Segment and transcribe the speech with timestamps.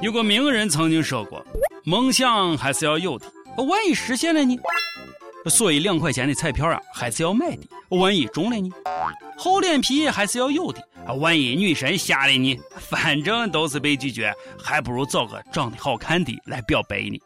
[0.00, 1.44] 有个名人曾经说过
[1.84, 4.58] ：“梦想还是要有的，万一实现了呢？
[5.46, 8.70] 所以两块钱的彩票啊，还是要买的，万一中了呢？
[9.38, 12.58] 厚脸皮还是要有的，万一女神瞎了呢？
[12.78, 14.32] 反正都是被拒绝，
[14.62, 17.18] 还不如找个长得好看的来表白呢。”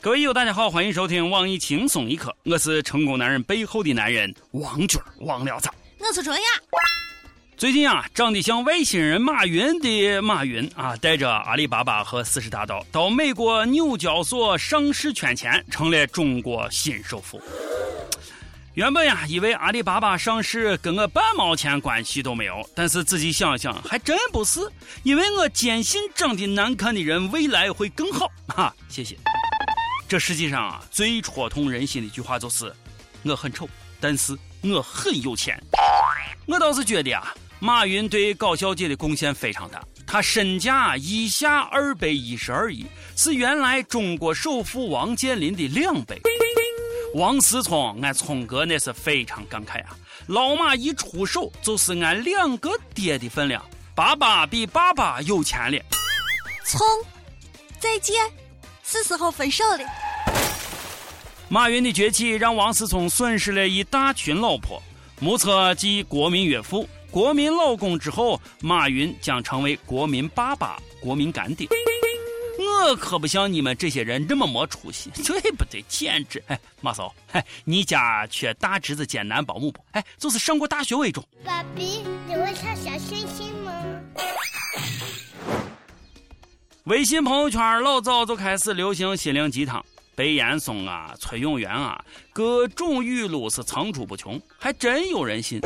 [0.00, 5.68] 各位友，大家好，欢迎收听网易轻松一刻，我是成功男人背后的男人王军王聊子，
[6.00, 6.40] 我是卓雅。
[7.58, 17.42] 最近啊，长得像外星人马云的马云啊，带着阿里巴巴和四十大盗到美国纽交所上市圈钱，成了中国新首富。
[18.74, 24.60] 原本呀，以为阿里巴巴上市跟我半毛钱关系都没有，但是仔细想想，还真不是，
[25.02, 28.30] 因为我坚信长得难看的人未来会更好。
[28.46, 29.16] 哈，谢谢。
[30.08, 32.72] 这世界上啊，最戳痛人心的一句话就是：
[33.24, 35.60] 我很丑，但是我很有钱。
[36.46, 39.82] 我倒是觉得啊，马云对搞笑界的贡献非常大。
[40.06, 46.20] 他身价一下二百一十二亿，是原来中国首富王健林的两倍。
[47.14, 49.96] 王思聪，俺聪哥那是非常感慨啊，
[50.28, 53.62] 老马一出手就是俺两个爹的分量。
[53.94, 55.78] 爸爸比爸爸有钱了。
[56.64, 56.86] 聪，
[57.80, 58.14] 再见。
[58.84, 59.80] 是时候分手了。
[61.50, 64.82] 马云的崛起让王思聪损失了一大群老婆，
[65.20, 71.66] 目测即国民岳父、国民老公之后，马云将成为国民爸爸、国民干爹。
[72.60, 75.82] 我可不像你们这些人这么没出息， 对不对？
[75.88, 76.42] 简直！
[76.48, 79.80] 哎，马嫂，哎，你家缺大侄子兼男保姆不？
[79.92, 81.24] 哎，就是上过大学为重。
[81.44, 83.72] 爸比，你会唱小星星吗？
[86.84, 95.60] 微信朋友圈老早就开始流行心灵鸡汤，白岩松啊、崔永元啊，各种语录是层出不穷，还真有人信。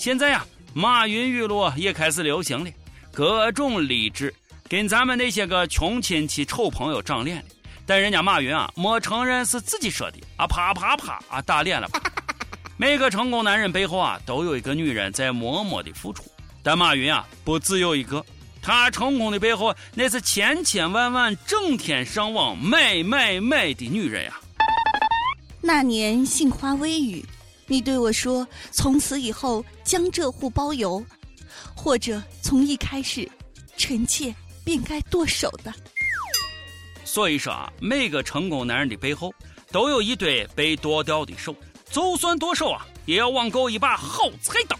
[0.00, 2.70] 现在啊，马云语录也开始流行了，
[3.12, 4.34] 各种励志，
[4.66, 7.44] 跟咱们那些个穷亲戚、丑朋友长脸了。
[7.84, 12.00] 但人家马云啊，没承认是自己说的啊，啪啪啪啊，打脸了吧。
[12.78, 16.24] 每个成功男人背后啊，都有一个女人在默默的付出，
[16.62, 18.24] 但马云啊，不只有一个。
[18.62, 24.40] 他成功的背后，那是千千万万整天上网买买买的女人呀。
[25.60, 27.22] 那年杏花微雨，
[27.70, 31.00] 你对我说：“从此以后江浙沪包邮。”
[31.72, 33.30] 或者从一开始，
[33.76, 35.72] 臣妾便该剁手的。
[37.04, 39.32] 所以说啊，每个成功男人的背后，
[39.70, 41.54] 都有一对被剁掉的手。
[41.92, 44.76] 就算剁手啊，也要网购一把好菜刀。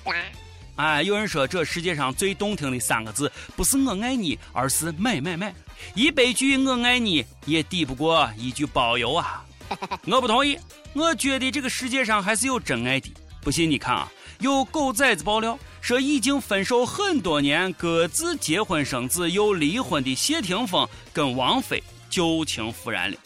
[0.74, 5.54] 哎，有人说这世界上最动听的三个字不是我爱你，而是买买买。
[5.94, 9.44] 一百句我爱你也抵不过一句包邮啊！
[10.06, 10.58] 我不同意，
[10.94, 13.12] 我觉得这个世界上还是有真爱的。
[13.42, 14.10] 不信你看啊，
[14.40, 23.16] 有狗崽子爆料说，已经分手很多年、各自结婚生子又离婚的谢霆锋跟王菲旧情复燃了。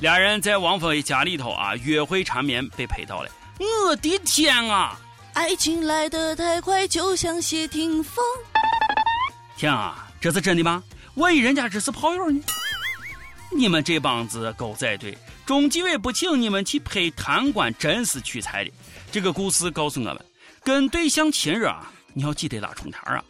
[0.00, 4.98] 俩人在王菲家里头啊约会缠绵被拍到了，我的天啊！
[5.34, 8.24] 爱情来得太快，就像谢霆锋。
[9.56, 10.82] 天啊，这是真的吗？
[11.14, 12.40] 万一人家只是炮友呢？
[13.52, 18.70] 你们这帮子狗仔队，中纪委不请你们去拍贪官，真是屈才的。
[19.10, 20.24] 这个故事告诉我们，
[20.62, 23.24] 跟对象亲热啊，你要记得拉窗帘啊。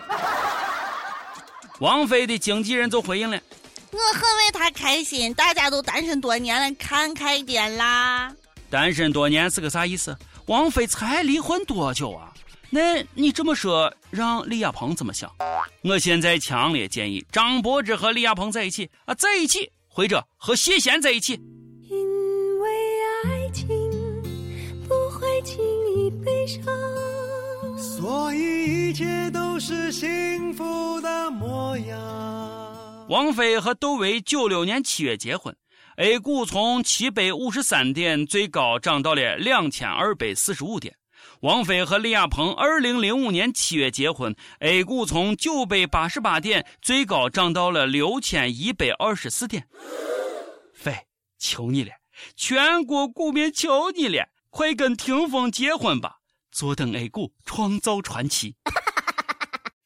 [1.80, 3.40] 王菲的经纪人就回应了
[3.90, 8.30] ：“我很为他开心，大家都单身多年了，看开点啦。”
[8.68, 10.14] 单身多年是个啥意思？
[10.46, 12.29] 王菲才离婚多久啊？
[12.72, 15.28] 那你这么说，让李亚鹏怎么想？
[15.82, 21.32] 我现在强烈建议张柏芝和李亚鹏在一起啊，在一起，或者和谢贤在一起。
[21.88, 22.70] 因为
[23.24, 23.66] 爱情
[24.86, 25.58] 不会轻
[25.96, 26.64] 易悲伤，
[27.76, 33.06] 所以一切都是幸福的模样。
[33.08, 35.54] 王菲和窦唯九六年七月结婚。
[35.96, 40.94] A 股从七百五十三点最高涨到了两千二百四十五点。
[41.40, 49.66] 王菲和李亚鹏二零零五年七月结婚，A 股从九百八十八点最高涨到了六千一百二十四点。
[50.74, 50.94] 菲，
[51.38, 51.92] 求你了，
[52.36, 56.16] 全国股民求你了，快跟霆锋结婚吧，
[56.52, 58.54] 坐等 A 股创造传奇。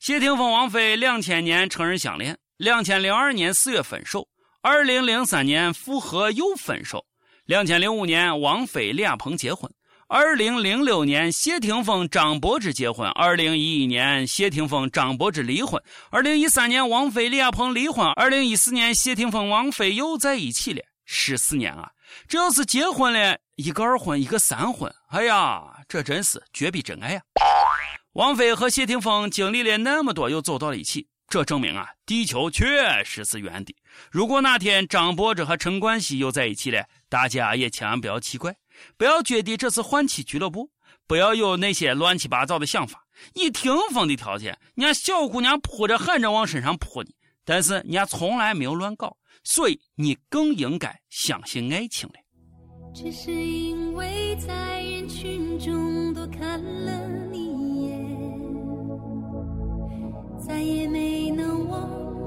[0.00, 4.28] 谢霆锋、王菲两千年承认相恋，两千零二年四月分手。
[4.60, 7.06] 二零零三年复合又分手，
[7.44, 9.72] 两千零五年王菲李亚鹏结婚，
[10.08, 21.90] 二零零六年谢霆锋张柏芝结婚，二零一一年谢霆锋张柏芝离婚，二零一三年王菲李亚鹏离婚，二零一四年谢霆锋王菲又在一起了，十四年啊！
[22.28, 26.02] 这要是结婚了一个二婚一个三婚，哎呀，这。
[26.02, 27.22] 真是绝比真爱呀！
[28.12, 33.74] 王菲和谢霆锋经历了那么多，又走到了一起，这证明啊，地球确实是圆的。
[34.10, 38.54] 如果哪天张柏芝和陈冠希又在一起了，大家也千万不要奇怪，
[38.96, 40.70] 不要觉得这是换妻俱乐部，
[41.06, 43.04] 不要有那些乱七八糟的想法。
[43.34, 52.14] 你霆锋的条件，人家小姑娘扑着喊着往身上扑你，但是人家从来没有乱搞，所以你更应该相信爱情了。
[52.94, 57.98] 只是因为在人群中多看了你一眼，
[60.46, 61.80] 再也没能忘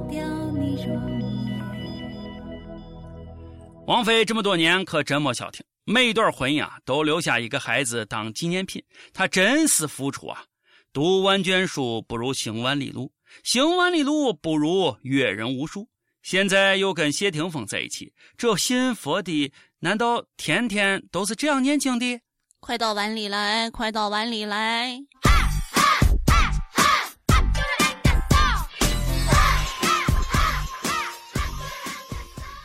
[0.10, 1.28] 掉你容颜。
[3.88, 10.44] 王菲这么多年可真没消停，每一段婚姻啊都留下一个孩子当纪念品，他真是付出啊。
[10.92, 13.10] 读万卷书不如行万里路，
[13.46, 15.88] 行万里路不如阅人无数。
[16.24, 19.50] 现在又跟谢霆锋在一起，这信佛的
[19.80, 22.20] 难道天天都是这样念经的？
[22.60, 25.00] 快到碗里来，快到碗里来！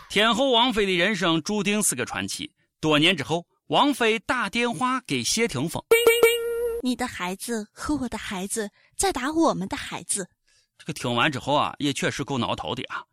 [0.09, 2.51] 天后王菲的人生注定是个传奇。
[2.83, 5.81] 多年之后，王菲打电话给谢霆锋。
[6.83, 10.29] 你的孩子和我的孩子在打我们的孩子，
[10.77, 13.05] 这个听完之后啊，也确实够挠头的啊。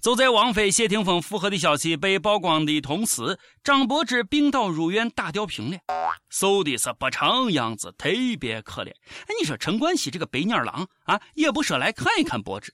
[0.00, 5.78] 就在王菲、谢霆锋复合的消息被曝光的同时，张柏芝病倒入院打吊瓶了，
[6.30, 8.08] 瘦的是不成样子，特
[8.40, 8.88] 别可怜。
[8.88, 12.72] 哎，你说陈冠希这个白眼狼啊，也不说来看一看柏芝。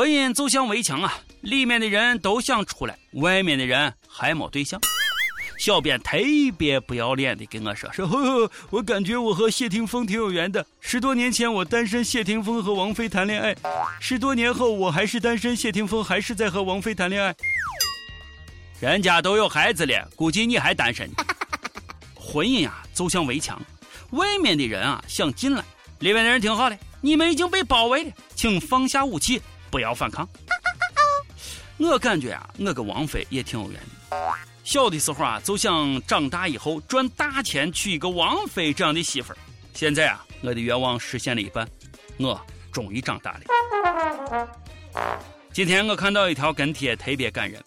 [0.00, 1.20] 婚姻就像围墙啊。
[1.42, 4.80] 里面的人都想出来，外面的人还没对象。
[5.58, 6.16] 小编特
[6.56, 10.64] 别不要脸的跟我说：“说呵呵，我感觉我和谢霆锋挺有缘的。
[10.80, 13.52] 十多年前我单身，谢霆锋和王菲谈恋爱；
[14.00, 17.36] 十多年后我还是单身，谢霆锋还是在和王菲谈恋爱。
[18.80, 21.10] 人家都有孩子了，估计你还单身。
[22.14, 23.60] 婚姻啊，就像围墙，
[24.12, 25.62] 外面的人啊想进来，
[25.98, 26.78] 里面的人挺好的。
[27.02, 30.28] 你们已经被包围了，请放下武器，不要反抗。”
[31.78, 34.34] 我感觉啊，我跟王菲也挺有缘的。
[34.64, 39.38] 小的时候啊，就想长大以后赚大钱娶一个王菲这样的媳妇儿。
[39.72, 41.66] 现在啊，我的愿望实现了一半，
[42.18, 42.38] 我
[42.70, 44.48] 终于长大了。
[45.52, 47.62] 今天我看到一条跟帖，特别感人。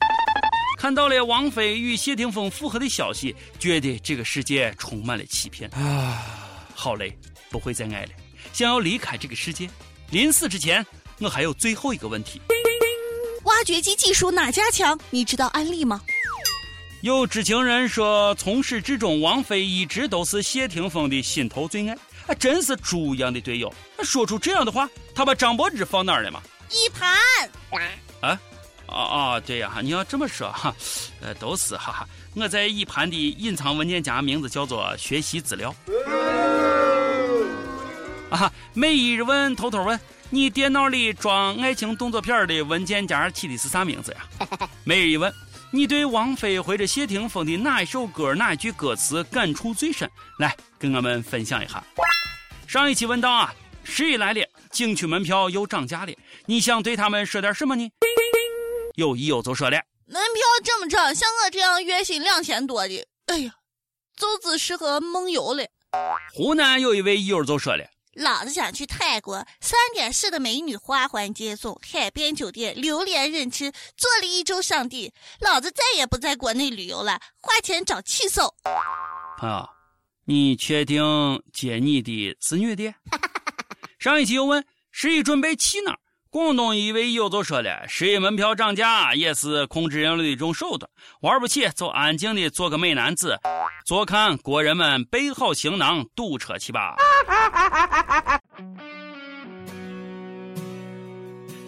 [0.77, 6.21] 看到了王菲与谢霆锋复合的消息，觉得这个世界充满了欺骗啊！
[6.75, 7.17] 好累，
[7.49, 8.09] 不会再爱了，
[8.51, 9.69] 想要离开这个世界。
[10.11, 10.85] 临死之前，
[11.23, 12.41] 我还有最后一个问题。
[13.45, 14.99] 挖掘机技术哪家强？
[15.09, 16.01] 你知道安利吗？
[17.01, 21.93] 有知情人说，从始至终，王菲一直都是谢霆锋的心头最爱，
[22.27, 23.73] 啊，真是猪一样的队友。
[24.03, 26.41] 说出这样的话，他把张柏芝放哪儿了吗？
[26.69, 27.13] 一盘。
[28.21, 28.39] 啊，
[28.85, 30.73] 啊啊，对呀，你要这么说哈，
[31.19, 32.07] 呃，都是哈哈。
[32.35, 35.75] 我在一盘的隐藏文件夹名字叫做学习资料。
[38.29, 39.99] 啊，每一日问，偷偷问。
[40.33, 44.27] 你电脑里装爱情动作片的文件夹起的是啥名字呀？
[44.83, 45.31] 每日一问，
[45.69, 50.09] 你对王菲或者谢霆锋的哪一首歌、哪一句歌词感触最深？
[50.39, 51.83] 来跟我们分享一下。
[52.67, 53.53] 上一期问到啊，
[53.83, 56.11] 十一来了，景区门票又涨价了，
[56.47, 57.87] 你想对他们说点什么呢？
[58.95, 63.51] 有益友就说了，门票这么涨，像我这样月薪两千多的，哎呀，
[64.17, 65.63] 就只适合梦游了。
[66.33, 67.85] 湖南有一位友就说了。
[68.15, 78.53] 老子想去泰国，三点式的美女花环接送，海边酒店，榴莲任吃，做了一周上帝，老子再也不在国内旅游了，花钱找气受。
[79.39, 79.67] 朋友，
[80.25, 81.03] 你确定
[81.51, 82.93] 接你的是女的？
[83.97, 85.97] 上一期又问十一准备去哪？
[86.29, 90.89] 广东一位友就说了：“十一门票涨价也是控制人流的一种手段，
[91.21, 93.39] 玩不起就安静的做个美男子，
[93.85, 96.95] 坐看国人们背好行囊堵车去吧。”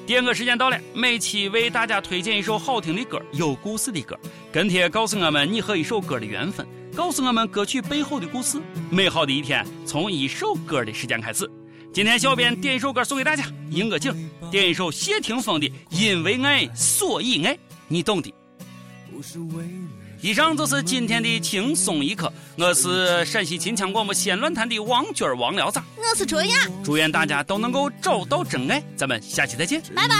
[0.05, 4.15] 点歌时间到了，每期为大家推荐一首好听的歌，有故事的歌，
[4.51, 8.61] 跟帖告诉我们你和一首歌的缘分，告诉我们歌曲背后的故事。
[8.91, 11.49] 美好的一天从一首歌的时间开始。
[11.91, 14.13] 今天小编点一首歌送给大家，应个景，
[14.51, 17.55] 点一首谢霆锋的《因为爱所以爱》，
[17.87, 18.31] 你懂的。
[19.11, 30.15] 不是为了以上就是今天的轻松一刻，我是陕西秦腔广播西安论坛的王娟王聊子，我是卓雅，祝愿大家都能够找到真爱，咱们下期再见，拜拜。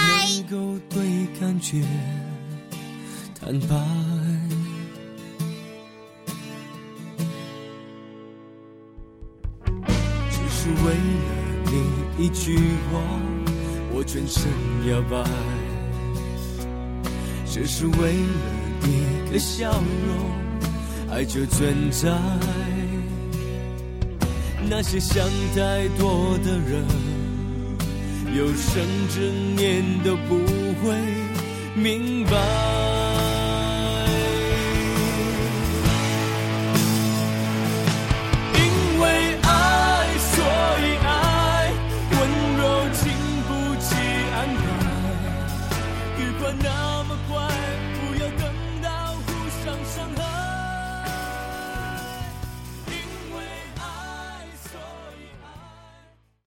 [10.30, 11.00] 只是为了
[11.72, 12.06] 你。
[12.18, 12.58] 一句
[12.90, 13.02] 话，
[13.92, 14.44] 我全身
[14.88, 15.22] 摇摆。
[17.46, 18.08] 只是为了
[18.84, 22.10] 一的笑容，爱就存在。
[24.70, 26.86] 那些想太多的人，
[28.34, 30.38] 有生之年都不
[30.82, 30.96] 会
[31.76, 32.75] 明白。